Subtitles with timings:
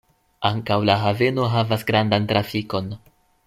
[0.47, 2.93] Ankaŭ la haveno havas grandan trafikon.